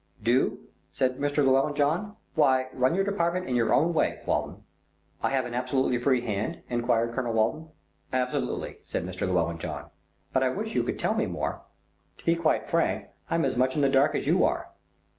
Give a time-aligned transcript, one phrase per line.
[0.23, 0.61] "Do,"
[0.91, 1.45] said Mr.
[1.45, 4.63] Llewellyn John, "why run your department in your own way, Walton."
[5.21, 7.67] "I have an absolutely free hand?" enquired Colonel Walton.
[8.11, 9.27] "Absolutely," said Mr.
[9.27, 9.91] Llewellyn John;
[10.33, 11.61] "but I wish you could tell me more."
[12.17, 14.71] "To be quite frank, I'm as much in the dark as you are.